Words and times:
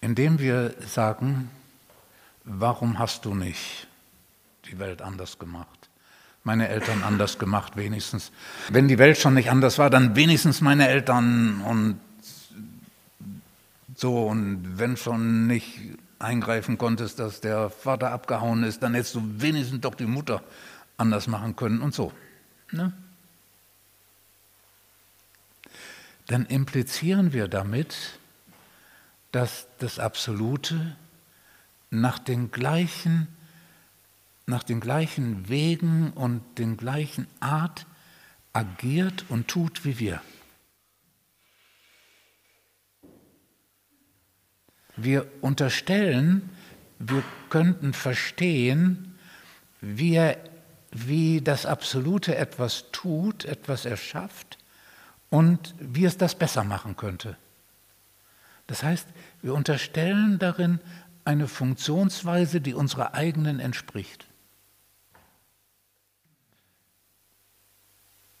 indem 0.00 0.38
wir 0.38 0.74
sagen, 0.86 1.50
warum 2.44 2.98
hast 2.98 3.24
du 3.24 3.34
nicht 3.34 3.86
die 4.66 4.78
Welt 4.78 5.02
anders 5.02 5.38
gemacht? 5.38 5.88
Meine 6.42 6.68
Eltern 6.68 7.02
anders 7.02 7.38
gemacht, 7.38 7.76
wenigstens. 7.76 8.32
Wenn 8.70 8.88
die 8.88 8.98
Welt 8.98 9.18
schon 9.18 9.34
nicht 9.34 9.50
anders 9.50 9.78
war, 9.78 9.90
dann 9.90 10.16
wenigstens 10.16 10.62
meine 10.62 10.88
Eltern 10.88 11.60
und 11.60 12.00
so. 13.94 14.26
Und 14.26 14.78
wenn 14.78 14.96
schon 14.96 15.46
nicht 15.46 15.78
eingreifen 16.18 16.78
konntest, 16.78 17.18
dass 17.18 17.40
der 17.40 17.68
Vater 17.68 18.10
abgehauen 18.10 18.62
ist, 18.62 18.82
dann 18.82 18.94
hättest 18.94 19.16
du 19.16 19.22
wenigstens 19.36 19.80
doch 19.80 19.94
die 19.94 20.06
Mutter 20.06 20.42
anders 20.96 21.26
machen 21.26 21.56
können 21.56 21.82
und 21.82 21.94
so. 21.94 22.12
Ne? 22.72 22.92
Dann 26.26 26.46
implizieren 26.46 27.32
wir 27.32 27.48
damit, 27.48 28.19
dass 29.32 29.68
das 29.78 29.98
Absolute 29.98 30.96
nach 31.90 32.18
den 32.18 32.50
gleichen, 32.50 33.28
nach 34.46 34.62
den 34.62 34.80
gleichen 34.80 35.48
Wegen 35.48 36.12
und 36.12 36.58
den 36.58 36.76
gleichen 36.76 37.26
Art 37.40 37.86
agiert 38.52 39.24
und 39.28 39.48
tut 39.48 39.84
wie 39.84 39.98
wir. 39.98 40.20
Wir 44.96 45.26
unterstellen, 45.40 46.50
wir 46.98 47.22
könnten 47.48 47.94
verstehen, 47.94 49.18
wie, 49.80 50.14
er, 50.14 50.36
wie 50.90 51.40
das 51.40 51.64
Absolute 51.64 52.36
etwas 52.36 52.90
tut, 52.92 53.44
etwas 53.44 53.86
erschafft 53.86 54.58
und 55.30 55.74
wie 55.78 56.04
es 56.04 56.18
das 56.18 56.34
besser 56.34 56.64
machen 56.64 56.96
könnte. 56.96 57.36
Das 58.70 58.84
heißt, 58.84 59.08
wir 59.42 59.52
unterstellen 59.52 60.38
darin 60.38 60.78
eine 61.24 61.48
Funktionsweise, 61.48 62.60
die 62.60 62.72
unserer 62.72 63.14
eigenen 63.14 63.58
entspricht. 63.58 64.28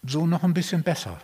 So 0.04 0.28
noch 0.28 0.44
ein 0.44 0.54
bisschen 0.54 0.84
besser. 0.84 1.20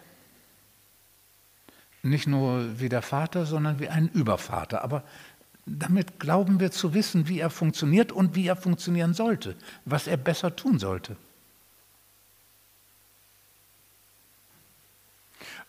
Nicht 2.02 2.26
nur 2.26 2.80
wie 2.80 2.88
der 2.88 3.00
Vater, 3.00 3.46
sondern 3.46 3.78
wie 3.78 3.88
ein 3.88 4.08
Übervater. 4.08 4.82
Aber 4.82 5.04
damit 5.66 6.18
glauben 6.18 6.58
wir 6.58 6.72
zu 6.72 6.92
wissen, 6.92 7.28
wie 7.28 7.38
er 7.38 7.50
funktioniert 7.50 8.10
und 8.10 8.34
wie 8.34 8.48
er 8.48 8.56
funktionieren 8.56 9.14
sollte, 9.14 9.54
was 9.84 10.08
er 10.08 10.16
besser 10.16 10.56
tun 10.56 10.80
sollte. 10.80 11.16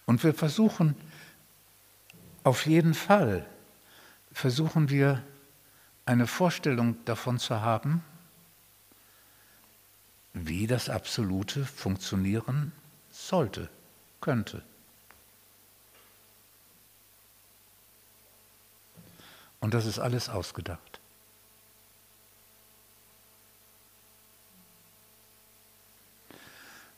Und 0.07 0.23
wir 0.23 0.33
versuchen 0.33 0.95
auf 2.47 2.65
jeden 2.65 2.93
Fall 2.93 3.45
versuchen 4.31 4.89
wir 4.89 5.21
eine 6.05 6.27
Vorstellung 6.27 7.03
davon 7.03 7.39
zu 7.39 7.59
haben, 7.59 8.05
wie 10.33 10.65
das 10.65 10.87
Absolute 10.87 11.65
funktionieren 11.65 12.71
sollte, 13.11 13.69
könnte. 14.21 14.63
Und 19.59 19.73
das 19.73 19.85
ist 19.85 19.99
alles 19.99 20.29
ausgedacht. 20.29 21.01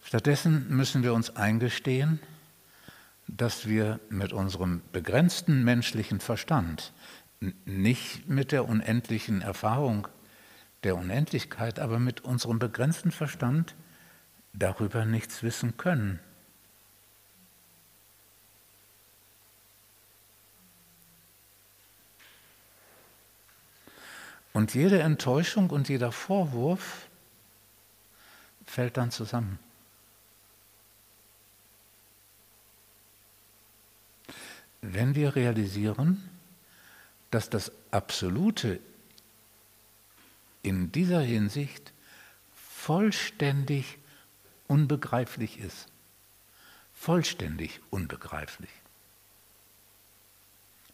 Stattdessen 0.03 0.67
müssen 0.69 1.01
wir 1.01 1.15
uns 1.15 1.35
eingestehen, 1.35 2.19
dass 3.37 3.67
wir 3.67 3.99
mit 4.09 4.33
unserem 4.33 4.81
begrenzten 4.91 5.63
menschlichen 5.63 6.19
Verstand, 6.19 6.93
nicht 7.65 8.27
mit 8.27 8.51
der 8.51 8.67
unendlichen 8.67 9.41
Erfahrung 9.41 10.07
der 10.83 10.95
Unendlichkeit, 10.95 11.79
aber 11.79 11.99
mit 11.99 12.21
unserem 12.21 12.59
begrenzten 12.59 13.11
Verstand 13.11 13.75
darüber 14.53 15.05
nichts 15.05 15.43
wissen 15.43 15.77
können. 15.77 16.19
Und 24.53 24.73
jede 24.73 24.99
Enttäuschung 25.01 25.69
und 25.69 25.87
jeder 25.87 26.11
Vorwurf 26.11 27.07
fällt 28.65 28.97
dann 28.97 29.11
zusammen. 29.11 29.59
Wenn 34.81 35.15
wir 35.15 35.35
realisieren, 35.35 36.29
dass 37.31 37.49
das 37.49 37.71
Absolute 37.91 38.79
in 40.63 40.91
dieser 40.91 41.21
Hinsicht 41.21 41.93
vollständig 42.53 43.97
unbegreiflich 44.67 45.59
ist. 45.59 45.87
Vollständig 46.93 47.79
unbegreiflich. 47.89 48.69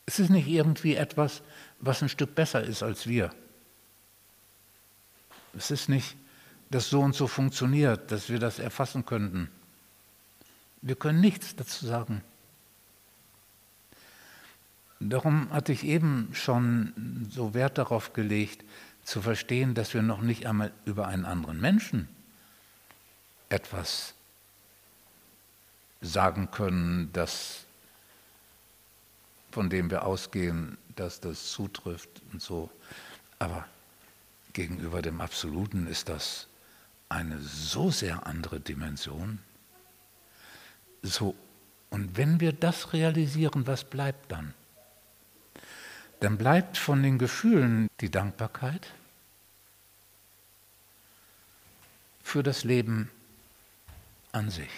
Es 0.06 0.20
ist 0.20 0.30
nicht 0.30 0.48
irgendwie 0.48 0.96
etwas, 0.96 1.42
was 1.80 2.02
ein 2.02 2.10
Stück 2.10 2.36
besser 2.36 2.64
ist 2.64 2.84
als 2.84 3.08
wir. 3.08 3.34
Es 5.58 5.72
ist 5.72 5.90
nicht, 5.90 6.16
dass 6.70 6.90
so 6.90 7.02
und 7.02 7.16
so 7.16 7.28
funktioniert, 7.28 8.12
dass 8.12 8.30
wir 8.30 8.40
das 8.40 8.60
erfassen 8.60 9.06
könnten. 9.06 9.50
Wir 10.82 10.96
können 10.96 11.22
nichts 11.22 11.56
dazu 11.56 11.86
sagen. 11.86 12.22
Darum 15.10 15.52
hatte 15.52 15.72
ich 15.72 15.84
eben 15.84 16.30
schon 16.34 17.28
so 17.30 17.54
Wert 17.54 17.78
darauf 17.78 18.14
gelegt, 18.14 18.64
zu 19.04 19.22
verstehen, 19.22 19.76
dass 19.76 19.94
wir 19.94 20.02
noch 20.02 20.22
nicht 20.22 20.48
einmal 20.48 20.72
über 20.86 21.08
einen 21.08 21.26
anderen 21.26 21.62
Menschen 21.62 22.08
etwas 23.50 24.16
sagen 26.02 26.50
können, 26.52 27.12
das, 27.14 27.66
von 29.52 29.70
dem 29.70 29.90
wir 29.90 30.06
ausgehen, 30.06 30.78
dass 30.96 31.20
das 31.20 31.52
zutrifft 31.52 32.22
und 32.32 32.42
so. 32.42 32.70
Aber 33.40 33.66
gegenüber 34.54 35.02
dem 35.02 35.22
Absoluten 35.22 35.88
ist 35.88 36.10
das 36.10 36.48
eine 37.10 37.40
so 37.40 37.92
sehr 37.92 38.26
andere 38.26 38.60
Dimension. 38.60 39.40
So, 41.02 41.36
und 41.90 42.18
wenn 42.18 42.40
wir 42.40 42.52
das 42.52 42.94
realisieren, 42.94 43.68
was 43.68 43.84
bleibt 43.84 44.32
dann? 44.32 44.54
Dann 46.26 46.40
bleibt 46.40 46.80
von 46.80 47.04
den 47.04 47.20
Gefühlen 47.20 47.88
die 48.02 48.10
Dankbarkeit 48.10 48.92
für 52.24 52.42
das 52.42 52.64
Leben 52.64 53.12
an 54.32 54.50
sich 54.50 54.72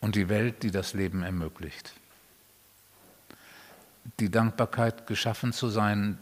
und 0.00 0.14
die 0.14 0.28
Welt, 0.28 0.62
die 0.62 0.70
das 0.70 0.94
Leben 0.94 1.24
ermöglicht. 1.24 1.92
Die 4.20 4.30
Dankbarkeit, 4.30 5.08
geschaffen 5.08 5.52
zu 5.52 5.68
sein 5.68 6.16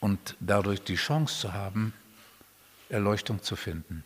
und 0.00 0.34
dadurch 0.40 0.82
die 0.82 0.96
Chance 0.96 1.38
zu 1.42 1.52
haben, 1.52 1.94
Erleuchtung 2.88 3.44
zu 3.44 3.54
finden. 3.54 4.02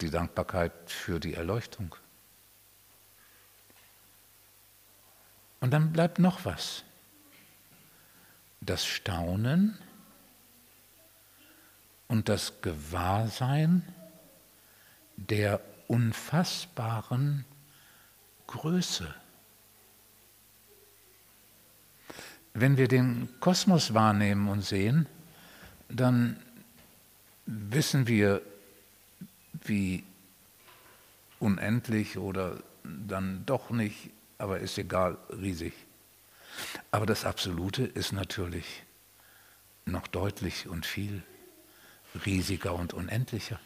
Die 0.00 0.10
Dankbarkeit 0.10 0.72
für 0.86 1.18
die 1.18 1.34
Erleuchtung. 1.34 1.96
Und 5.64 5.70
dann 5.70 5.94
bleibt 5.94 6.18
noch 6.18 6.44
was. 6.44 6.84
Das 8.60 8.84
Staunen 8.84 9.78
und 12.06 12.28
das 12.28 12.60
Gewahrsein 12.60 13.82
der 15.16 15.62
unfassbaren 15.88 17.46
Größe. 18.46 19.14
Wenn 22.52 22.76
wir 22.76 22.86
den 22.86 23.30
Kosmos 23.40 23.94
wahrnehmen 23.94 24.48
und 24.48 24.60
sehen, 24.60 25.06
dann 25.88 26.38
wissen 27.46 28.06
wir, 28.06 28.42
wie 29.62 30.04
unendlich 31.40 32.18
oder 32.18 32.58
dann 32.82 33.46
doch 33.46 33.70
nicht 33.70 34.10
aber 34.44 34.60
ist 34.60 34.76
egal, 34.76 35.16
riesig. 35.30 35.72
Aber 36.90 37.06
das 37.06 37.24
Absolute 37.24 37.82
ist 37.82 38.12
natürlich 38.12 38.82
noch 39.86 40.06
deutlich 40.06 40.68
und 40.68 40.84
viel 40.84 41.22
riesiger 42.26 42.74
und 42.74 42.92
unendlicher. 42.92 43.58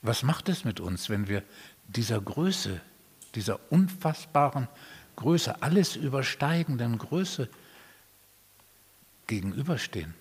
Was 0.00 0.22
macht 0.22 0.48
es 0.48 0.64
mit 0.64 0.80
uns, 0.80 1.10
wenn 1.10 1.28
wir 1.28 1.42
dieser 1.88 2.18
Größe, 2.22 2.80
dieser 3.34 3.60
unfassbaren 3.70 4.66
Größe, 5.16 5.60
alles 5.62 5.94
übersteigenden 5.94 6.96
Größe 6.96 7.50
gegenüberstehen? 9.26 10.14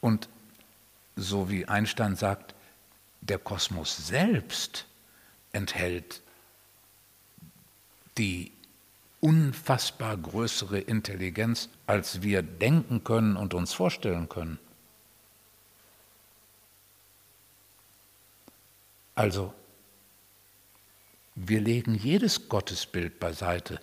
Und 0.00 0.28
so 1.14 1.48
wie 1.48 1.66
Einstein 1.66 2.16
sagt, 2.16 2.56
der 3.26 3.38
Kosmos 3.38 4.06
selbst 4.06 4.86
enthält 5.52 6.22
die 8.18 8.52
unfassbar 9.20 10.16
größere 10.16 10.78
Intelligenz, 10.78 11.68
als 11.86 12.22
wir 12.22 12.42
denken 12.42 13.04
können 13.04 13.36
und 13.36 13.54
uns 13.54 13.72
vorstellen 13.72 14.28
können. 14.28 14.58
Also, 19.14 19.54
wir 21.34 21.60
legen 21.60 21.94
jedes 21.94 22.48
Gottesbild 22.48 23.18
beiseite, 23.18 23.80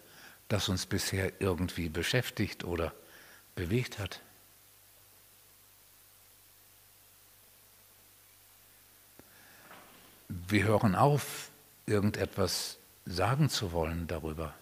das 0.48 0.70
uns 0.70 0.86
bisher 0.86 1.42
irgendwie 1.42 1.90
beschäftigt 1.90 2.64
oder 2.64 2.94
bewegt 3.56 4.00
hat. 4.00 4.22
Wir 10.48 10.64
hören 10.64 10.96
auf, 10.96 11.52
irgendetwas 11.86 12.78
sagen 13.06 13.50
zu 13.50 13.72
wollen 13.72 14.08
darüber. 14.08 14.54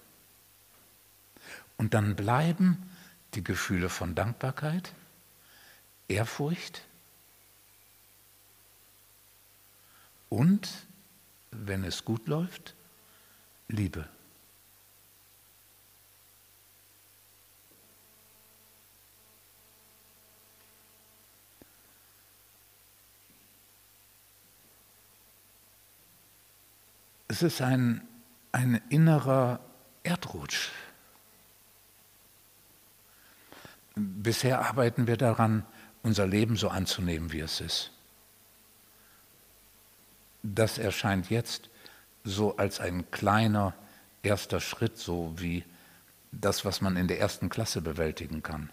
Und 1.78 1.94
dann 1.94 2.16
bleiben 2.16 2.90
die 3.34 3.44
Gefühle 3.44 3.90
von 3.90 4.14
Dankbarkeit, 4.14 4.92
Ehrfurcht 6.10 6.82
und, 10.28 10.70
wenn 11.52 11.86
es 11.86 12.04
gut 12.04 12.28
läuft, 12.28 12.76
Liebe. 13.70 14.08
Es 27.32 27.42
ist 27.42 27.62
ein, 27.62 28.06
ein 28.52 28.82
innerer 28.90 29.62
Erdrutsch. 30.04 30.68
Bisher 33.96 34.60
arbeiten 34.60 35.08
wir 35.08 35.16
daran, 35.16 35.66
unser 36.04 36.28
Leben 36.28 36.58
so 36.58 36.68
anzunehmen, 36.68 37.32
wie 37.32 37.40
es 37.40 37.62
ist. 37.62 37.94
Das 40.44 40.78
erscheint 40.78 41.30
jetzt 41.30 41.70
so 42.26 42.58
als 42.58 42.82
ein 42.82 43.10
kleiner 43.12 43.76
erster 44.24 44.60
Schritt, 44.60 44.98
so 44.98 45.34
wie 45.38 45.64
das, 46.34 46.66
was 46.66 46.82
man 46.82 46.98
in 46.98 47.08
der 47.08 47.22
ersten 47.22 47.48
Klasse 47.48 47.82
bewältigen 47.82 48.44
kann. 48.44 48.70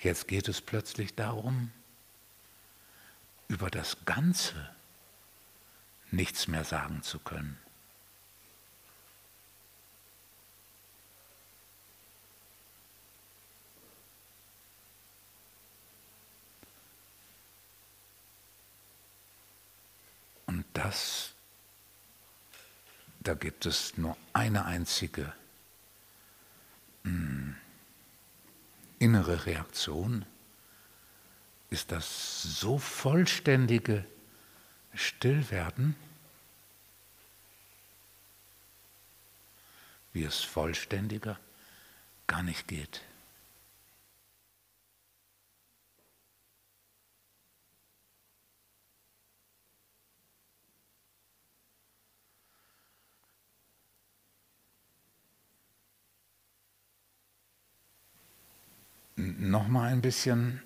Jetzt 0.00 0.26
geht 0.26 0.48
es 0.48 0.60
plötzlich 0.60 1.14
darum, 1.14 1.70
über 3.48 3.70
das 3.70 4.04
Ganze 4.04 4.70
nichts 6.10 6.48
mehr 6.48 6.64
sagen 6.64 7.02
zu 7.02 7.18
können. 7.18 7.58
Und 20.46 20.64
das, 20.72 21.32
da 23.20 23.34
gibt 23.34 23.66
es 23.66 23.98
nur 23.98 24.16
eine 24.32 24.64
einzige 24.64 25.32
hm, 27.02 27.56
innere 28.98 29.46
Reaktion 29.46 30.24
ist 31.70 31.92
das 31.92 32.42
so 32.42 32.78
vollständige 32.78 34.04
Stillwerden, 34.94 35.94
wie 40.12 40.24
es 40.24 40.40
vollständiger 40.40 41.38
gar 42.26 42.42
nicht 42.42 42.66
geht. 42.66 43.02
Nochmal 59.16 59.92
ein 59.92 60.00
bisschen 60.00 60.62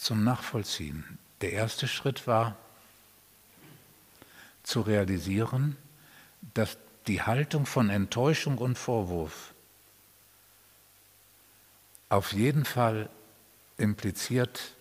zum 0.00 0.24
Nachvollziehen. 0.24 1.18
Der 1.42 1.52
erste 1.52 1.86
Schritt 1.86 2.26
war 2.26 2.56
zu 4.62 4.80
realisieren, 4.80 5.76
dass 6.54 6.78
die 7.06 7.22
Haltung 7.22 7.66
von 7.66 7.90
Enttäuschung 7.90 8.58
und 8.58 8.78
Vorwurf 8.78 9.52
auf 12.08 12.32
jeden 12.32 12.64
Fall 12.64 13.10
impliziert 13.76 14.74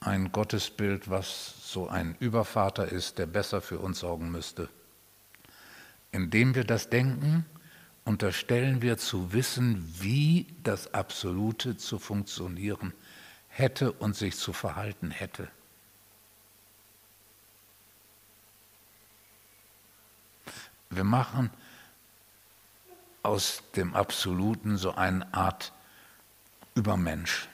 ein 0.00 0.32
Gottesbild, 0.32 1.08
was 1.08 1.54
so 1.62 1.88
ein 1.88 2.16
Übervater 2.18 2.88
ist, 2.88 3.18
der 3.18 3.26
besser 3.26 3.62
für 3.62 3.78
uns 3.78 4.00
sorgen 4.00 4.30
müsste. 4.30 4.68
Indem 6.12 6.54
wir 6.54 6.64
das 6.64 6.90
denken, 6.90 7.46
unterstellen 8.04 8.82
wir 8.82 8.98
zu 8.98 9.32
wissen, 9.32 9.94
wie 10.00 10.46
das 10.62 10.92
Absolute 10.92 11.76
zu 11.76 11.98
funktionieren 11.98 12.92
hätte 13.54 13.92
und 13.92 14.16
sich 14.16 14.36
zu 14.36 14.52
verhalten 14.52 15.12
hätte. 15.12 15.48
Wir 20.90 21.04
machen 21.04 21.50
aus 23.22 23.62
dem 23.76 23.94
Absoluten 23.94 24.76
so 24.76 24.92
eine 24.94 25.32
Art 25.32 25.72
Übermensch. 26.74 27.48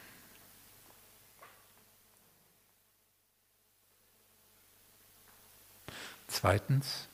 Zweitens, 6.29 7.09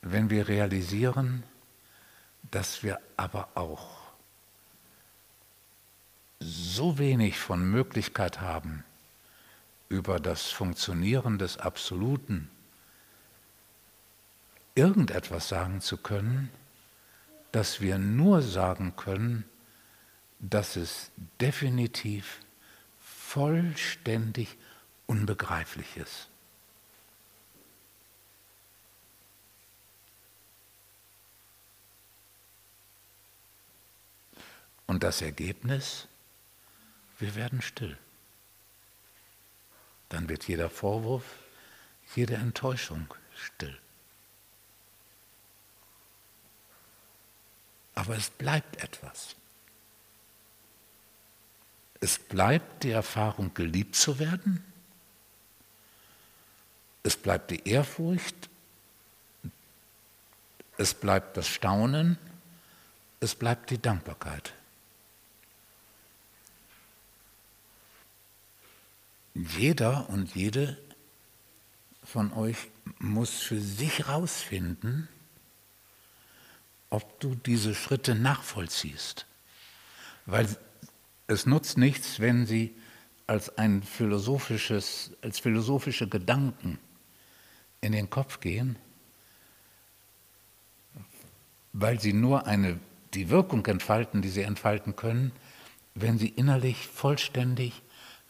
wenn 0.00 0.30
wir 0.30 0.48
realisieren, 0.48 1.44
dass 2.50 2.82
wir 2.82 3.00
aber 3.16 3.48
auch 3.54 4.05
so 6.76 6.98
wenig 6.98 7.38
von 7.38 7.70
Möglichkeit 7.70 8.42
haben, 8.42 8.84
über 9.88 10.20
das 10.20 10.50
Funktionieren 10.50 11.38
des 11.38 11.56
Absoluten 11.56 12.50
irgendetwas 14.74 15.48
sagen 15.48 15.80
zu 15.80 15.96
können, 15.96 16.50
dass 17.50 17.80
wir 17.80 17.96
nur 17.96 18.42
sagen 18.42 18.94
können, 18.94 19.44
dass 20.38 20.76
es 20.76 21.10
definitiv 21.40 22.40
vollständig 23.00 24.58
unbegreiflich 25.06 25.96
ist. 25.96 26.28
Und 34.86 35.02
das 35.02 35.22
Ergebnis? 35.22 36.06
Wir 37.18 37.34
werden 37.34 37.62
still. 37.62 37.96
Dann 40.08 40.28
wird 40.28 40.46
jeder 40.46 40.70
Vorwurf, 40.70 41.24
jede 42.14 42.34
Enttäuschung 42.34 43.12
still. 43.34 43.76
Aber 47.94 48.16
es 48.16 48.30
bleibt 48.30 48.76
etwas. 48.82 49.34
Es 52.00 52.18
bleibt 52.18 52.84
die 52.84 52.90
Erfahrung, 52.90 53.54
geliebt 53.54 53.96
zu 53.96 54.18
werden. 54.18 54.62
Es 57.02 57.16
bleibt 57.16 57.50
die 57.50 57.66
Ehrfurcht. 57.66 58.50
Es 60.76 60.92
bleibt 60.92 61.36
das 61.38 61.48
Staunen. 61.48 62.18
Es 63.20 63.34
bleibt 63.34 63.70
die 63.70 63.80
Dankbarkeit. 63.80 64.52
Jeder 69.36 70.08
und 70.08 70.34
jede 70.34 70.78
von 72.02 72.32
euch 72.32 72.56
muss 72.98 73.30
für 73.40 73.60
sich 73.60 73.98
herausfinden, 73.98 75.08
ob 76.88 77.20
du 77.20 77.34
diese 77.34 77.74
Schritte 77.74 78.14
nachvollziehst. 78.14 79.26
Weil 80.24 80.48
es 81.26 81.46
nutzt 81.46 81.76
nichts, 81.76 82.20
wenn 82.20 82.46
sie 82.46 82.74
als 83.26 83.58
ein 83.58 83.82
philosophisches, 83.82 85.10
als 85.20 85.40
philosophische 85.40 86.08
Gedanken 86.08 86.78
in 87.80 87.92
den 87.92 88.08
Kopf 88.08 88.40
gehen, 88.40 88.76
weil 91.72 92.00
sie 92.00 92.12
nur 92.12 92.46
eine, 92.46 92.78
die 93.14 93.28
Wirkung 93.28 93.66
entfalten, 93.66 94.22
die 94.22 94.30
sie 94.30 94.42
entfalten 94.42 94.96
können, 94.96 95.32
wenn 95.94 96.18
sie 96.18 96.28
innerlich 96.28 96.86
vollständig 96.86 97.82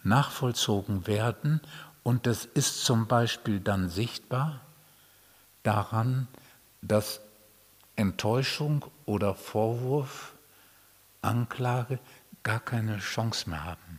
nachvollzogen 0.07 1.07
werden 1.07 1.61
und 2.03 2.27
das 2.27 2.45
ist 2.45 2.85
zum 2.85 3.07
Beispiel 3.07 3.61
dann 3.61 3.89
sichtbar 3.89 4.61
daran, 5.63 6.29
dass 6.81 7.21
Enttäuschung 7.97 8.85
oder 9.05 9.35
Vorwurf, 9.35 10.35
Anklage 11.23 11.99
gar 12.43 12.61
keine 12.61 12.99
Chance 12.99 13.51
mehr 13.51 13.65
haben. 13.65 13.99